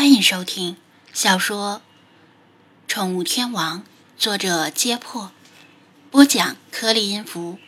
[0.00, 0.78] 欢迎收听
[1.12, 1.82] 小说
[2.90, 3.80] 《宠物天王》，
[4.16, 5.30] 作者：揭破，
[6.10, 7.58] 播讲：颗粒音符，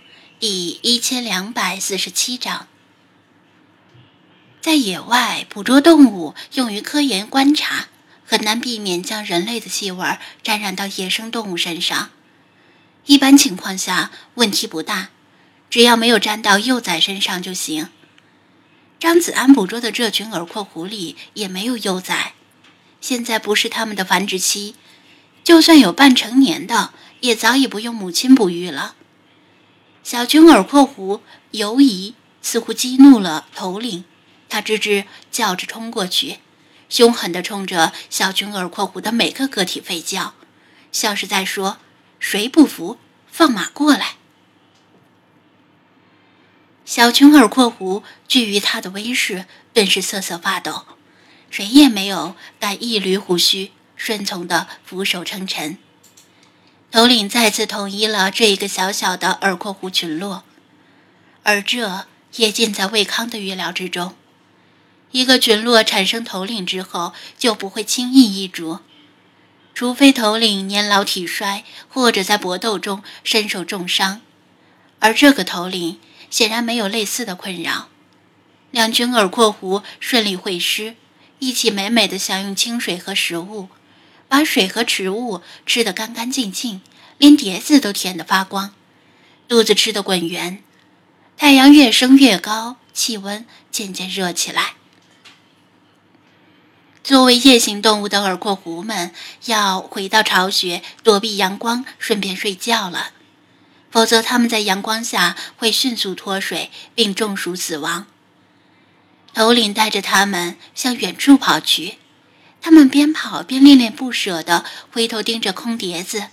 [0.40, 2.66] 第一千两百四十七章。
[4.62, 7.88] 在野外捕捉动物，用于科研观察，
[8.24, 12.08] 很难避免将人类的气味沾染到野生动物身上。
[13.04, 15.10] 一般情况下，问题不大，
[15.68, 17.90] 只要没有沾到幼崽身上就行。
[19.02, 22.34] 张子安捕捉的这群耳廓狐狸也没有幼崽，
[23.00, 24.76] 现在不是它们的繁殖期，
[25.42, 28.94] 就算有半成年的，也早已不用母亲哺育了。
[30.04, 31.20] 小群耳廓狐
[31.50, 34.04] 游移，似乎激怒了头领，
[34.48, 36.38] 他吱吱叫着冲过去，
[36.88, 40.34] 凶狠地冲着小群耳廓狐的每个个体吠叫，
[40.92, 41.78] 像是在说
[42.20, 44.12] ：“谁不服，放马过来。”
[46.94, 50.84] 小群耳廓狐惧于他的威势，顿时瑟瑟发抖。
[51.50, 55.78] 谁也没有敢一缕胡须，顺从的俯首称臣。
[56.90, 60.44] 头领再次统一了这一个小小的耳廓狐群落，
[61.44, 62.04] 而这
[62.36, 64.14] 也尽在魏康的预料之中。
[65.12, 68.80] 一个群落产生头领之后，就不会轻易易主，
[69.72, 74.20] 除非头领年老体衰，或者在搏斗中身受重伤。
[74.98, 75.98] 而这个头领。
[76.32, 77.88] 显然没有类似的困扰，
[78.70, 80.96] 两群耳廓狐顺利会师，
[81.40, 83.68] 一起美美的享用清水和食物，
[84.28, 86.80] 把水和食物吃得干干净净，
[87.18, 88.74] 连碟子都舔得发光，
[89.46, 90.64] 肚子吃得滚圆。
[91.36, 94.76] 太阳越升越高，气温渐渐热起来。
[97.04, 99.12] 作为夜行动物的耳廓狐们，
[99.44, 103.10] 要回到巢穴躲避阳光，顺便睡觉了。
[103.92, 108.06] 否则，他们在阳光下会迅速脱水并中暑死亡。
[109.34, 111.98] 头领带着他们向远处跑去，
[112.62, 116.28] 他们边跑边恋恋不舍地回头盯着空碟子，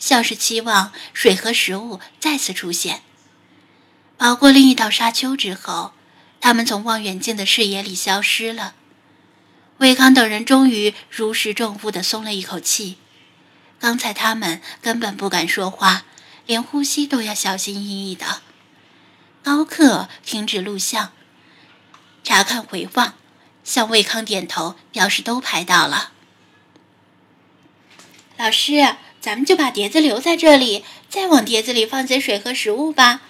[0.00, 3.02] 像是期望水和食物再次出现。
[4.18, 5.92] 跑过另一道沙丘之后，
[6.40, 8.74] 他们从望远镜的视野里消失了。
[9.78, 12.96] 魏康等人终于如释重负地松了一口气，
[13.78, 16.04] 刚才他们根本不敢说话。
[16.46, 18.40] 连呼吸都要小心翼翼的。
[19.42, 21.12] 高克停止录像，
[22.24, 23.14] 查看回放，
[23.62, 26.12] 向魏康点头，表示都拍到了。
[28.36, 33.22] 老师，咱们就把碟子留在这里，再往碟子里放些水和食物吧。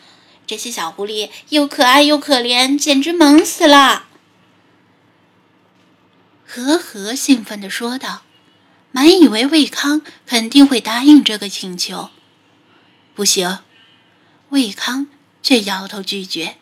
[0.47, 4.06] 这些小狐狸又可爱又可怜，简直萌死了。
[6.47, 8.22] 和和兴奋地说道，
[8.91, 12.10] 满以为魏康肯定会答应这个请求。
[13.16, 13.60] 不行，
[14.50, 15.06] 魏康
[15.43, 16.59] 却摇头拒绝。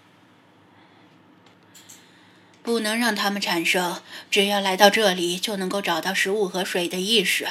[2.63, 4.01] 不能让他们产生
[4.31, 7.49] 只要来到这里就能够找到食物和水的意识。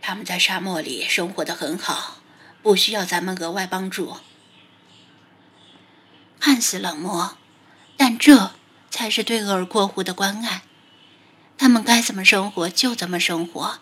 [0.00, 2.22] 他们在沙漠里生活的很好，
[2.62, 4.16] 不需要咱们额外帮助。
[6.40, 7.36] 看似冷漠，
[7.98, 8.52] 但这
[8.90, 10.62] 才是对额尔过湖的关爱。
[11.58, 13.80] 他们该怎么生活就怎么生活。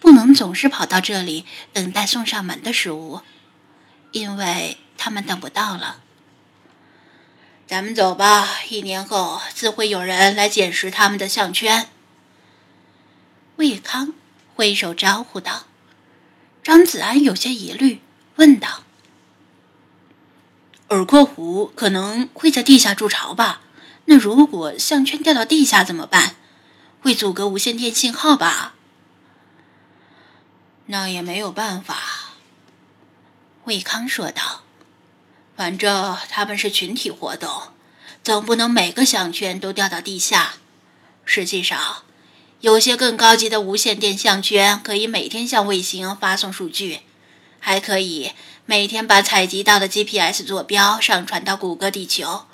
[0.00, 3.20] 不能总是跑到这里等待送上门的食物，
[4.12, 6.00] 因为他们等不到了。
[7.66, 11.88] 咱们走吧，一年后自会有人来捡拾他们的项圈。
[13.56, 14.14] 魏康
[14.54, 15.64] 挥手招呼道。
[16.62, 18.00] 张子安有些疑虑，
[18.36, 18.84] 问道
[20.90, 23.62] ：“耳廓狐可能会在地下筑巢吧？
[24.04, 26.36] 那如果项圈掉到地下怎么办？
[27.00, 28.74] 会阻隔无线电信号吧？”
[30.90, 32.34] 那也没有办法，
[33.64, 34.62] 魏康说道。
[35.54, 37.50] 反正他们是群体活动，
[38.24, 40.54] 总不能每个项圈都掉到地下。
[41.26, 42.04] 实际上，
[42.60, 47.00] 有些更高级的无线电项圈可以每天向卫星发送数据，
[47.60, 48.32] 还可以
[48.64, 52.46] 每天把采集到的 GPS 坐标上传到谷歌地球，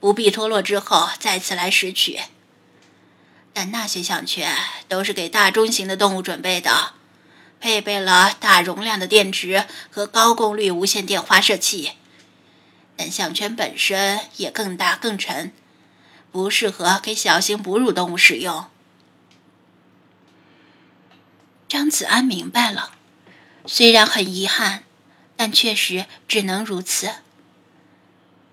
[0.00, 2.18] 不必脱落之后再次来拾取。
[3.52, 4.56] 但那些项圈
[4.88, 6.94] 都是给大中型的动物准备的。
[7.60, 11.92] 配备了大容量的电池和高功率无线电发射器，
[12.96, 15.52] 但项圈本身也更大更沉，
[16.32, 18.64] 不适合给小型哺乳动物使用。
[21.68, 22.92] 张子安明白了，
[23.66, 24.84] 虽然很遗憾，
[25.36, 27.10] 但确实只能如此。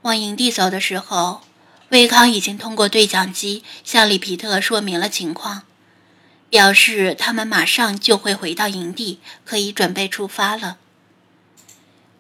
[0.02, 1.42] 往营地走的时候，
[1.90, 5.64] 魏康已经通过对讲机向里皮特说明了情况。
[6.50, 10.78] 表示他们马上就会回到营地，可以准备出发了。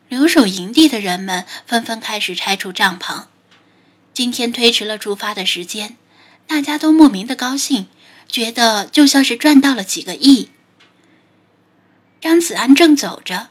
[0.09, 3.25] 留守营地的人们纷纷开始拆除帐篷。
[4.13, 5.97] 今天推迟了出发的时间，
[6.47, 7.87] 大家都莫名的高兴，
[8.27, 10.49] 觉得就像是赚到了几个亿。
[12.19, 13.49] 张子安正走着，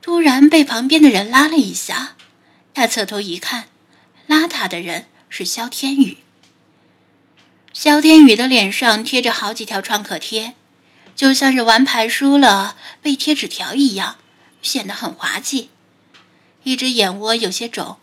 [0.00, 2.16] 突然被旁边的人拉了一下，
[2.72, 3.66] 他侧头一看，
[4.26, 6.18] 拉他的人是肖天宇。
[7.80, 10.54] 萧天宇的脸上贴着好几条创可贴，
[11.14, 14.16] 就像是玩牌输了被贴纸条一样，
[14.60, 15.70] 显得很滑稽。
[16.64, 17.98] 一只眼窝有些肿。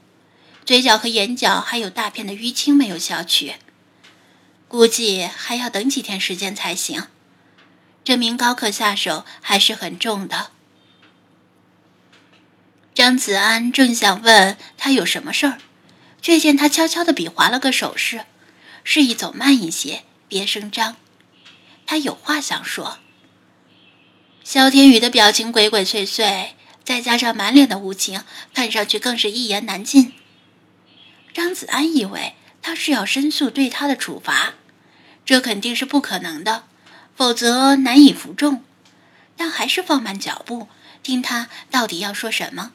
[0.65, 3.55] 嘴角和眼角还有大片的淤青没有消去，
[4.69, 7.07] 估计还要等几天时间才行。
[8.05, 10.51] 这名高客下手还是很重的。
[12.93, 15.57] 张子安正想问他有什么事儿，
[16.21, 18.23] 却见他悄悄地比划了个手势，
[18.85, 20.95] 示意走慢一些，别声张。
[21.85, 22.99] 他有话想说。
[24.43, 26.51] 萧天宇的表情鬼鬼祟祟，
[26.83, 28.21] 再加上满脸的无情，
[28.53, 30.13] 看上去更是一言难尽。
[31.33, 34.53] 张子安以为他是要申诉对他的处罚，
[35.25, 36.65] 这肯定是不可能的，
[37.15, 38.63] 否则难以服众。
[39.35, 40.67] 但还是放慢脚步，
[41.01, 42.71] 听他到底要说什么。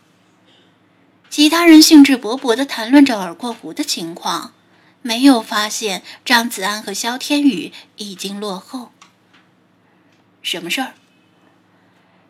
[1.31, 4.53] 其他人兴致勃勃地谈论着耳廓狐的情况，
[5.03, 8.93] 没有发现张子安和萧天宇已经落后。
[10.43, 10.95] 什么事儿？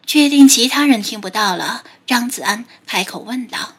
[0.07, 3.77] 确定其他人听不到了，张子安开口问道。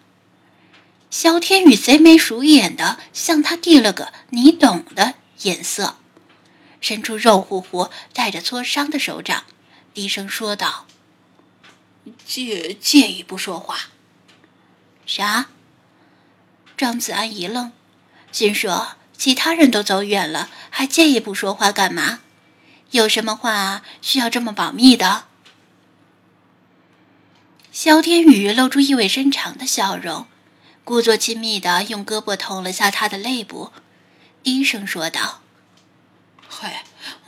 [1.10, 5.98] 萧天宇贼眉鼠眼的向他递了个“你懂”的眼色，
[6.80, 9.44] 伸出肉乎乎、带着挫伤的手掌，
[9.94, 10.88] 低声说道
[12.26, 13.90] ：“介介意不说话。”
[15.06, 15.50] 啥？
[16.78, 17.74] 张子安一愣，
[18.31, 22.19] 心说：其他人都走远了，还借一步说话干嘛？
[22.92, 25.25] 有什么话需要这么保密的？
[27.72, 30.28] 萧天宇露出意味深长的笑容。
[30.83, 33.72] 故作亲密的用胳膊捅了下他的肋部，
[34.42, 35.42] 低声说道
[36.50, 36.78] ：“嘿，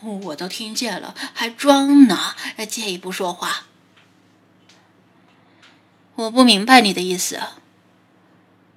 [0.01, 2.35] 我都听见了，还装呢？
[2.67, 3.67] 借一步说话？
[6.15, 7.39] 我不明白你的意思。”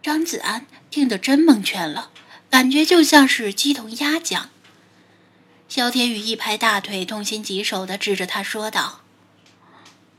[0.07, 2.11] 张子安听得真蒙圈了，
[2.49, 4.51] 感觉就像是鸡同鸭讲。
[5.69, 9.01] 萧天宇一拍大腿，痛心疾首的指着他说道。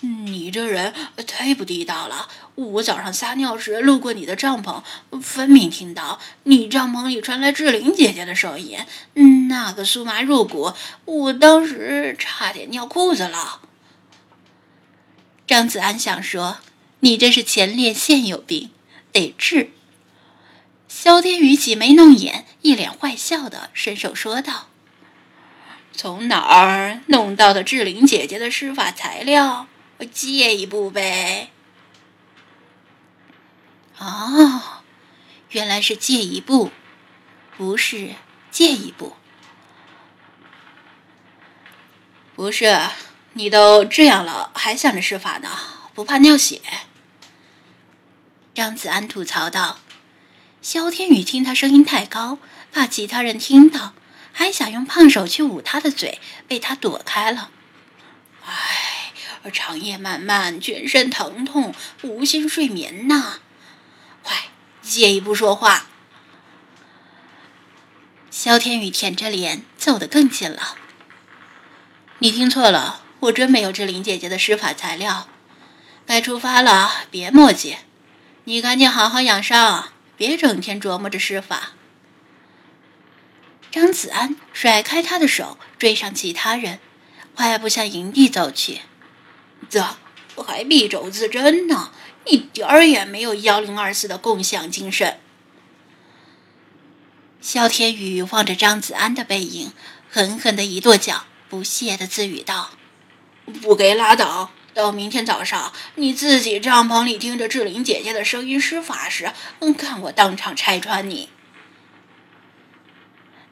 [0.02, 0.94] 你这人
[1.26, 2.28] 太不地道了！
[2.56, 4.84] 我早上撒尿时路过你的帐篷，
[5.22, 8.80] 分明听到你帐篷里传来志玲姐姐的声音，
[9.48, 10.74] 那个酥麻入骨，
[11.06, 13.62] 我当时差点尿裤子了。
[15.48, 16.58] 张子安想说
[17.00, 18.72] ：“你这是前列腺有病，
[19.14, 19.72] 得治。”
[21.00, 24.70] 萧天宇挤眉弄眼，一脸坏笑的伸手说道
[25.94, 29.68] ：“从哪儿弄到的志玲姐姐的施法材料？”
[30.12, 31.52] 借一步呗。
[34.00, 34.82] 哦，
[35.52, 36.72] 原来是借一步，
[37.56, 38.16] 不是
[38.50, 39.16] 借一步。
[42.36, 42.76] 不是，
[43.34, 45.50] 你都这样了，还想着施法呢？
[45.94, 46.60] 不怕尿血？
[48.56, 49.78] 张子安吐槽道。
[50.70, 52.40] 萧天宇听他声音太高，
[52.74, 53.94] 怕其他人听到，
[54.34, 57.52] 还想用胖手去捂他的嘴，被他躲开了。
[58.46, 59.14] 唉。
[59.54, 63.36] 长夜漫漫，全身疼痛，无心睡眠呐！
[64.22, 64.50] 快，
[64.82, 65.88] 借一步说话。
[68.30, 70.76] 萧天宇舔着脸走得更近了。
[72.20, 75.30] 你听错了，我真没有志玲姐姐的施法材料。
[76.06, 77.78] 该出发了，别墨迹。
[78.44, 81.74] 你赶紧好好养伤，别整天琢磨着施法。
[83.72, 86.80] 张子安甩开他的手，追上其他人，
[87.36, 88.82] 快步向营地走去。
[89.70, 89.82] 这
[90.36, 91.92] 还敝帚自珍呢，
[92.26, 95.20] 一点儿也没有幺零二四的共享精神。
[97.40, 99.72] 萧天宇望着张子安的背影，
[100.10, 102.72] 狠狠的一跺脚，不屑的自语道
[103.62, 104.52] ：“不给拉倒！
[104.78, 111.30] 到明天早上，你自己帐篷里听着志玲姐姐的声音施法时，嗯看我当场拆穿你。”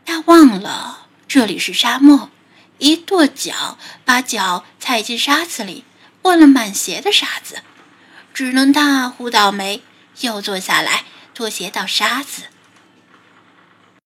[0.05, 2.29] 他忘了这里是沙漠，
[2.77, 5.83] 一跺脚，把脚踩进沙子里。
[6.21, 7.61] 混了满鞋的沙子，
[8.33, 9.83] 只能大呼倒霉，
[10.21, 11.03] 又坐下来
[11.35, 12.43] 脱鞋倒沙子。